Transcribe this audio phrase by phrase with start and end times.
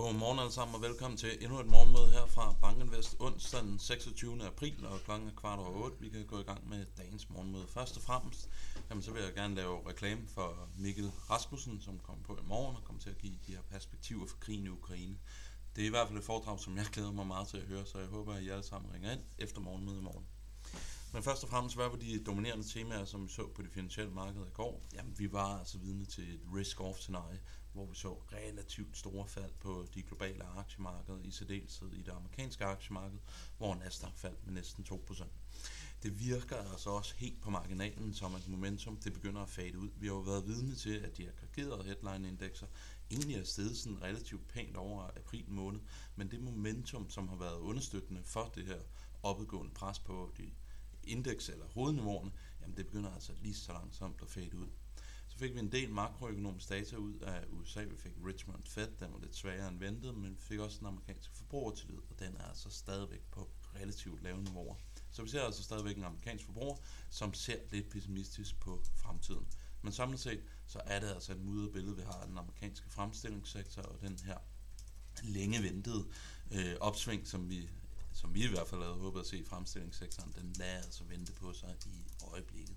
[0.00, 4.46] Godmorgen alle sammen og velkommen til endnu et morgenmøde her fra Bankinvest onsdag den 26.
[4.46, 5.96] april og klokken er kvart over 8.
[6.00, 7.66] Vi kan gå i gang med dagens morgenmøde.
[7.68, 8.48] Først og fremmest,
[8.90, 12.76] jamen, så vil jeg gerne lave reklame for Mikkel Rasmussen, som kommer på i morgen
[12.76, 15.18] og kommer til at give de her perspektiver for krigen i Ukraine.
[15.76, 17.86] Det er i hvert fald et foredrag, som jeg glæder mig meget til at høre,
[17.86, 20.26] så jeg håber, at I alle sammen ringer ind efter morgenmødet i morgen.
[21.12, 24.12] Men først og fremmest, hvad var de dominerende temaer, som vi så på det finansielle
[24.12, 24.82] marked i går?
[24.94, 27.40] Jamen, vi var altså vidne til et risk-off-scenarie,
[27.72, 32.64] hvor vi så relativt store fald på de globale aktiemarkeder, i særdeleshed i det amerikanske
[32.64, 33.18] aktiemarked,
[33.58, 35.24] hvor Nasdaq faldt med næsten 2%.
[36.02, 39.88] Det virker altså også helt på marginalen som at momentum, det begynder at fade ud.
[39.96, 42.66] Vi har jo været vidne til, at de aggregerede headline-indekser
[43.10, 45.80] egentlig er steget sådan relativt pænt over april måned,
[46.16, 48.80] men det momentum, som har været understøttende for det her
[49.22, 50.50] opadgående pres på de
[51.10, 54.68] indeks eller hovedniveauerne, jamen det begynder altså lige så langsomt at fade ud.
[55.28, 57.84] Så fik vi en del makroøkonomisk data ud af USA.
[57.84, 60.86] Vi fik Richmond Fed, den var lidt svagere end ventet, men vi fik også den
[60.86, 64.74] amerikanske forbrugertillid, og den er altså stadigvæk på relativt lave niveauer.
[65.10, 66.76] Så vi ser altså stadigvæk en amerikansk forbruger,
[67.10, 69.46] som ser lidt pessimistisk på fremtiden.
[69.82, 72.90] Men samlet set, så er det altså et mudret billede, vi har af den amerikanske
[72.90, 74.38] fremstillingssektor og den her
[75.22, 76.06] længe ventede
[76.50, 77.70] øh, opsving, som vi
[78.12, 81.32] som vi i hvert fald havde håbet at se i fremstillingssektoren, den lader altså vente
[81.32, 82.76] på sig i øjeblikket.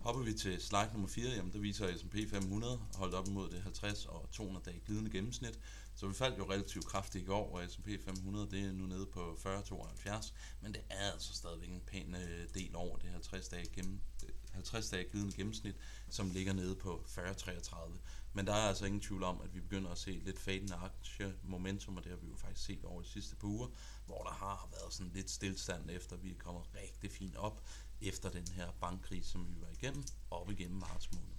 [0.00, 3.62] Hopper vi til slide nummer 4, jamen der viser S&P 500 holdt op imod det
[3.62, 5.58] 50 og 200 dage glidende gennemsnit.
[5.94, 9.06] Så vi faldt jo relativt kraftigt i går, og S&P 500 det er nu nede
[9.06, 13.66] på 40-72, men det er altså stadigvæk en pæn øh, del over det 50 dage,
[13.74, 15.76] gennem, øh, 50 dage glidende gennemsnit,
[16.08, 17.98] som ligger nede på 40-33.
[18.32, 21.96] Men der er altså ingen tvivl om, at vi begynder at se lidt fadende aktiemomentum,
[21.96, 23.68] og det har vi jo faktisk set over de sidste par uger,
[24.06, 27.62] hvor der har været sådan lidt stillstand efter, vi er kommet rigtig fint op
[28.00, 31.34] efter den her bankkrise, som vi var igennem, op igennem marts måned.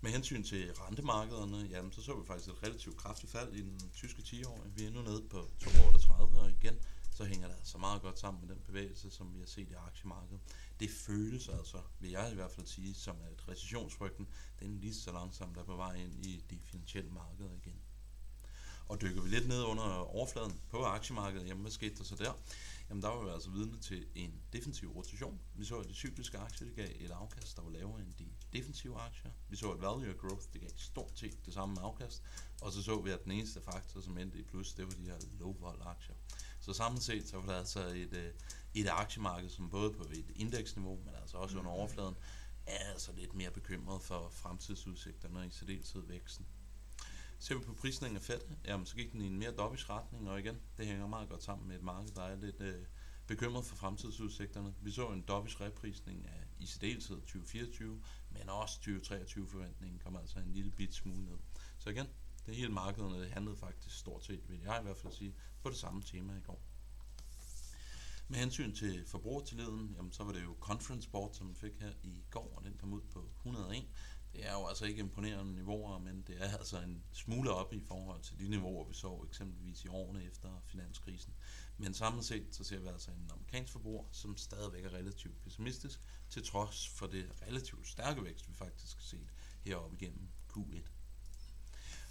[0.00, 3.90] Med hensyn til rentemarkederne, jamen, så så vi faktisk et relativt kraftigt fald i den
[3.94, 4.66] tyske 10-år.
[4.76, 6.78] Vi er nu nede på 2,38, og igen,
[7.20, 9.72] så hænger det altså meget godt sammen med den bevægelse, som vi har set i
[9.72, 10.40] aktiemarkedet.
[10.80, 14.28] Det føles altså, vil jeg i hvert fald sige, som at recessionsfrygten,
[14.60, 17.80] den er lige så langsomt der på vej ind i de finansielle markeder igen.
[18.88, 22.32] Og dykker vi lidt ned under overfladen på aktiemarkedet, jamen hvad skete der så der?
[22.88, 25.40] Jamen der var vi altså vidne til en defensiv rotation.
[25.54, 28.28] Vi så, at de cykliske aktier det gav et afkast, der var lavere end de
[28.52, 29.30] defensive aktier.
[29.48, 32.22] Vi så, at value og growth det gav stort set det samme afkast.
[32.62, 35.04] Og så så vi, at den eneste faktor, som endte i plus, det var de
[35.04, 36.14] her low vol aktier.
[36.60, 38.32] Så samlet set, så var der altså et, øh,
[38.74, 42.14] et aktiemarked, som både på et indeksniveau, men altså også under overfladen,
[42.66, 46.46] er altså lidt mere bekymret for fremtidsudsigterne, i særdeleshed væksten.
[47.38, 50.30] Ser vi på prisningen af fedt, jamen, så gik den i en mere dovish retning,
[50.30, 52.86] og igen, det hænger meget godt sammen med et marked, der er lidt øh,
[53.26, 54.74] bekymret for fremtidsudsigterne.
[54.80, 60.38] Vi så en dovish reprisning af i særdeleshed 2024, men også 2023 forventningen kom altså
[60.38, 61.38] en lille bit smule ned.
[61.78, 62.06] Så igen,
[62.46, 65.70] det hele markedet det handlede faktisk stort set, vil jeg i hvert fald sige, på
[65.70, 66.62] det samme tema i går.
[68.28, 71.92] Med hensyn til forbrugertilliden, jamen, så var det jo Conference Board, som vi fik her
[72.02, 73.88] i går, og den kom ud på 101.
[74.32, 77.80] Det er jo altså ikke imponerende niveauer, men det er altså en smule op i
[77.80, 81.34] forhold til de niveauer, vi så eksempelvis i årene efter finanskrisen.
[81.76, 86.00] Men samlet set, så ser vi altså en amerikansk forbruger, som stadigvæk er relativt pessimistisk,
[86.28, 90.99] til trods for det relativt stærke vækst, vi faktisk har set heroppe igennem Q1.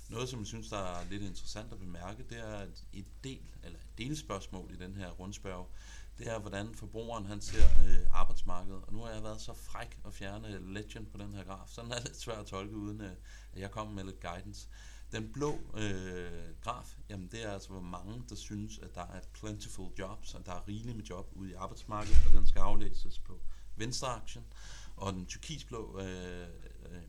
[0.10, 3.80] Noget, som jeg synes, der er lidt interessant at bemærke, det er et del, eller
[3.80, 5.70] et delspørgsmål i den her rundspørg,
[6.18, 8.84] det er, hvordan forbrugeren han ser øh, arbejdsmarkedet.
[8.84, 11.82] Og nu har jeg været så fræk at fjerne legend på den her graf, så
[11.82, 13.12] den er lidt svært at tolke, uden øh,
[13.54, 14.68] at jeg kommer med lidt guidance.
[15.12, 19.22] Den blå øh, graf, jamen det er altså, hvor mange, der synes, at der er
[19.34, 23.20] plentiful jobs, og der er rigeligt med job ude i arbejdsmarkedet, og den skal aflæses
[23.20, 23.42] på
[23.76, 24.46] venstre aktion.
[24.96, 26.48] Og den turkisblå øh,
[26.86, 27.04] øh,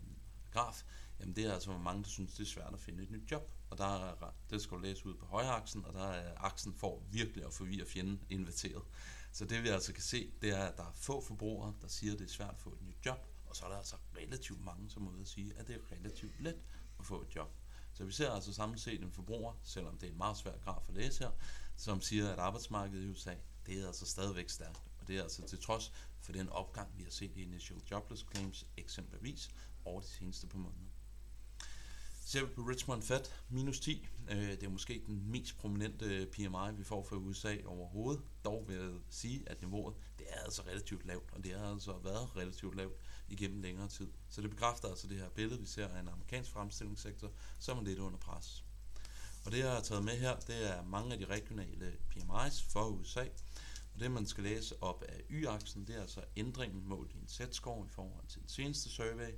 [0.51, 0.85] graf,
[1.21, 3.31] jamen det er altså, hvor mange, der synes, det er svært at finde et nyt
[3.31, 3.51] job.
[3.71, 6.37] Og der er, det skal du læse ud på højre aksen, og der er øh,
[6.37, 8.83] aksen for virkelig at forvirre fjenden inviteret.
[9.33, 12.13] Så det vi altså kan se, det er, at der er få forbrugere, der siger,
[12.13, 14.65] at det er svært at få et nyt job, og så er der altså relativt
[14.65, 16.57] mange, som må sige, at det er relativt let
[16.99, 17.49] at få et job.
[17.93, 20.89] Så vi ser altså samlet set en forbruger, selvom det er en meget svær graf
[20.89, 21.31] at læse her,
[21.77, 23.35] som siger, at arbejdsmarkedet i USA,
[23.67, 24.83] det er altså stadigvæk stærkt.
[24.99, 28.27] Og det er altså til trods for den opgang, vi har set i Initial Jobless
[28.33, 29.51] Claims eksempelvis
[29.85, 30.91] over de seneste par måneder.
[32.31, 34.09] Ser vi på Richmond Fed, minus 10.
[34.31, 38.23] Øh, det er måske den mest prominente øh, PMI, vi får fra USA overhovedet.
[38.45, 41.99] Dog vil jeg sige, at niveauet det er altså relativt lavt, og det har altså
[41.99, 42.95] været relativt lavt
[43.29, 44.09] igennem længere tid.
[44.29, 47.83] Så det bekræfter altså det her billede, vi ser af en amerikansk fremstillingssektor, som er
[47.83, 48.65] lidt under pres.
[49.45, 52.89] Og det, jeg har taget med her, det er mange af de regionale PMI's for
[52.89, 53.25] USA.
[53.95, 57.29] Og det, man skal læse op af Y-aksen, det er altså ændringen målt i en
[57.29, 59.31] Z-score i forhold til den seneste survey,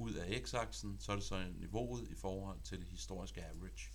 [0.00, 3.90] ud af x-aksen, så er det så niveauet i forhold til det historiske average.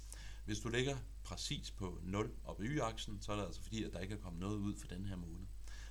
[0.45, 3.93] Hvis du ligger præcis på 0 op i Y-aksen, så er det altså fordi, at
[3.93, 5.45] der ikke er kommet noget ud for den her måned.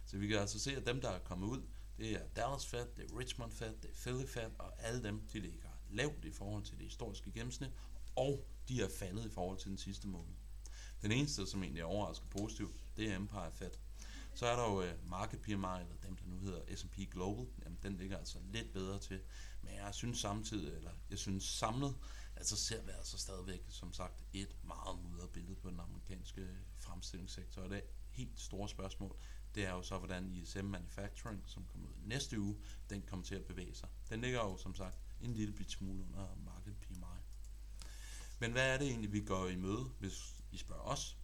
[0.05, 1.63] Så vi kan altså se, at dem, der er kommet ud,
[1.99, 5.21] det er Dallas Fed, det er Richmond Fed, det er Philly Fed, og alle dem,
[5.33, 7.71] de ligger lavt i forhold til det historiske gennemsnit,
[8.17, 10.35] og de er faldet i forhold til den sidste måned.
[11.03, 13.71] Den eneste, som egentlig er overrasket positivt, det er Empire Fed.
[14.35, 17.47] Så er der jo øh, Market PMI, eller dem, der nu hedder S&P Global.
[17.85, 19.21] Den ligger altså lidt bedre til.
[19.63, 21.95] Men jeg synes samtidig, eller jeg synes samlet,
[22.37, 26.49] at så ser vi altså stadigvæk, som sagt, et meget mudret billede på den amerikanske
[26.79, 27.63] fremstillingssektor.
[27.63, 29.17] Og det helt store spørgsmål,
[29.55, 32.57] det er jo så, hvordan ISM Manufacturing, som kommer ud næste uge,
[32.91, 33.89] den kommer til at bevæge sig.
[34.09, 37.21] Den ligger jo, som sagt, en lille bit smule under Market PMI.
[38.39, 41.17] Men hvad er det egentlig, vi går i møde, hvis I spørger os?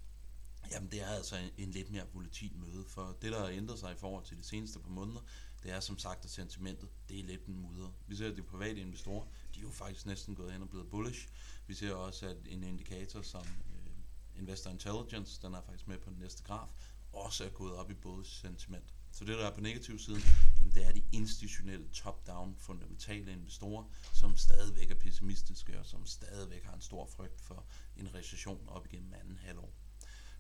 [0.71, 3.79] Jamen det er altså en, en lidt mere volatil møde, for det der har ændret
[3.79, 5.21] sig i forhold til de seneste par måneder,
[5.63, 7.91] det er som sagt, at sentimentet, det er lidt en mudder.
[8.07, 10.91] Vi ser, at de private investorer, de er jo faktisk næsten gået hen og blevet
[10.91, 11.29] bullish.
[11.67, 16.11] Vi ser også, at en indikator som øh, Investor Intelligence, den er faktisk med på
[16.11, 16.69] den næste graf,
[17.13, 18.95] også er gået op i både sentiment.
[19.13, 20.23] Så det, der er på negativ siden,
[20.59, 26.65] jamen det er de institutionelle top-down fundamentale investorer, som stadigvæk er pessimistiske, og som stadigvæk
[26.65, 27.67] har en stor frygt for
[27.97, 29.73] en recession op igennem anden halvår.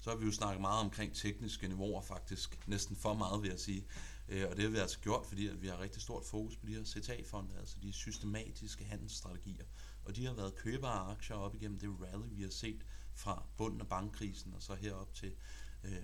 [0.03, 3.61] Så har vi jo snakket meget omkring tekniske niveauer faktisk, næsten for meget vil jeg
[3.61, 3.87] sige.
[4.29, 6.67] Øh, og det har vi altså gjort, fordi at vi har rigtig stort fokus på
[6.67, 9.65] de her CTA-fonde, altså de systematiske handelsstrategier.
[10.05, 13.47] Og de har været købere af aktier op igennem det rally, vi har set fra
[13.57, 15.35] bunden af bankkrisen og så herop til
[15.85, 16.03] øh,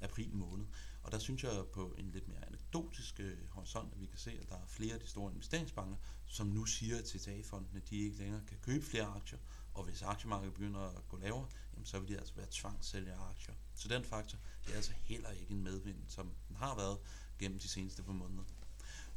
[0.00, 0.66] april måned.
[1.02, 4.38] Og der synes jeg på en lidt mere anekdotisk øh, horisont, at vi kan se,
[4.42, 5.96] at der er flere af de store investeringsbanker,
[6.26, 9.38] som nu siger til CTA-fondene, at de ikke længere kan købe flere aktier,
[9.74, 13.54] og hvis aktiemarkedet begynder at gå lavere, jamen så vil de altså være tvangssælge aktier.
[13.74, 16.98] Så den faktor, det er altså heller ikke en medvind, som den har været
[17.38, 18.44] gennem de seneste par måneder.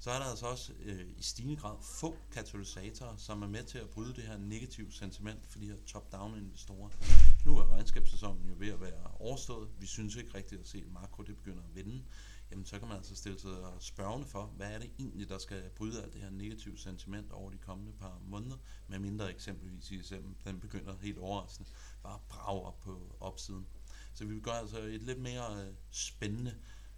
[0.01, 3.77] Så er der altså også øh, i stigende grad få katalysatorer, som er med til
[3.77, 6.89] at bryde det her negative sentiment for de her top-down investorer.
[7.45, 9.69] Nu er regnskabssæsonen jo ved at være overstået.
[9.79, 12.03] Vi synes ikke rigtigt at se, at makro det begynder at vende.
[12.51, 15.69] Jamen så kan man altså stille sig spørgende for, hvad er det egentlig, der skal
[15.69, 18.57] bryde alt det her negative sentiment over de kommende par måneder,
[18.87, 21.69] med mindre eksempelvis ISM, den begynder helt overraskende
[22.03, 23.67] bare at brage op på opsiden.
[24.13, 26.55] Så vi vil gøre altså et lidt mere øh, spændende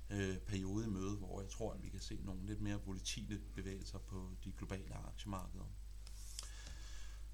[0.10, 3.40] øh, periode i møde, hvor jeg tror, at vi kan se nogle lidt mere volatile
[3.56, 5.66] bevægelser på de globale aktiemarkeder.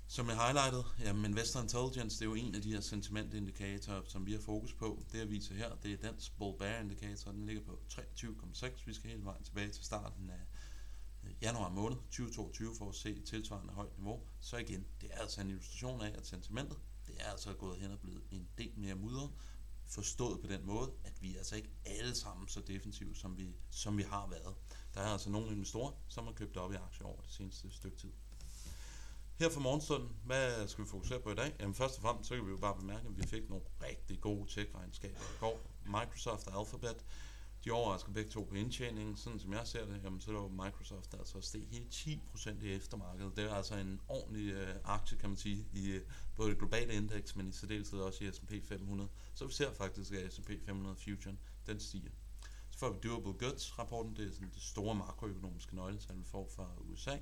[0.10, 4.26] Som jeg highlighted, jamen Investor Intelligence, det er jo en af de her sentimentindikatorer, som
[4.26, 5.06] vi har fokus på.
[5.12, 8.84] Det jeg viser her, det er dansk Bull Bear indikator, den ligger på 23,6.
[8.86, 10.46] Vi skal hele vejen tilbage til starten af
[11.24, 14.22] øh, januar måned 2022 for at se et tilsvarende højt niveau.
[14.40, 16.78] Så igen, det er altså en illustration af, at sentimentet,
[17.08, 19.30] det er altså gået hen og blevet en del mere mudret,
[19.86, 23.56] forstået på den måde, at vi er altså ikke alle sammen så defensive, som vi,
[23.70, 24.56] som vi har været.
[24.94, 27.98] Der er altså nogle investorer, som har købt op i aktier over det seneste stykke
[27.98, 28.12] tid.
[29.40, 31.56] Her for morgenstunden, hvad skal vi fokusere på i dag?
[31.60, 34.22] Jamen først og fremmest, så kan vi jo bare bemærke, at vi fik nogle rigtig
[34.22, 35.70] gode tech-regnskaber i går.
[35.86, 37.06] Microsoft og Alphabet,
[37.66, 39.18] de overrasker begge to på indtjeningen.
[39.18, 43.36] Sådan som jeg ser det, jamen, så lå Microsoft altså steg hele 10% i eftermarkedet.
[43.36, 46.02] Det er altså en ordentlig øh, aktie, kan man sige, i øh,
[46.36, 49.10] både det globale indeks, men i særdeleshed også i S&P 500.
[49.34, 52.12] Så vi ser faktisk, at S&P 500 Futuren, den stiger.
[52.70, 56.70] Så får vi Durable Goods-rapporten, det er sådan det store makroøkonomiske nøgletal, vi får fra
[56.80, 57.18] USA.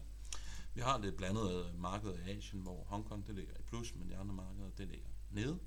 [0.76, 4.10] Vi har det blandet øh, marked i Asien, hvor Hongkong det ligger i plus, men
[4.10, 5.60] de andre markeder det ligger nede.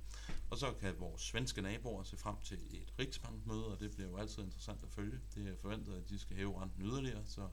[0.51, 4.17] Og så kan vores svenske naboer se frem til et riksbankmøde, og det bliver jo
[4.17, 5.21] altid interessant at følge.
[5.35, 7.49] Det er forventet, at de skal hæve renten yderligere, så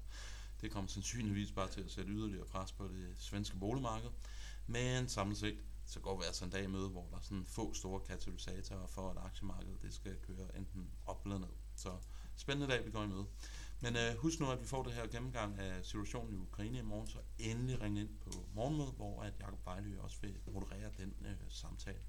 [0.62, 4.10] det kommer sandsynligvis bare til at sætte yderligere pres på det svenske boligmarked.
[4.68, 7.46] Men samlet set, så går vi altså en dag i møde, hvor der er sådan
[7.46, 11.54] få store katalysatorer for, at aktiemarkedet det skal køre enten op eller ned.
[11.76, 11.98] Så
[12.36, 13.26] spændende dag, vi går i møde.
[13.80, 16.82] Men øh, husk nu, at vi får det her gennemgang af situationen i Ukraine i
[16.82, 21.16] morgen, så endelig ring ind på morgenmødet, hvor at Jacob Vejlø også vil moderere den
[21.22, 22.00] øh, samtale.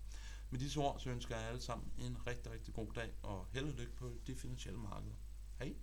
[0.51, 3.69] Med disse ord, så ønsker jeg alle sammen en rigtig, rigtig god dag, og held
[3.69, 5.15] og lykke på de finansielle markeder.
[5.59, 5.75] Hej!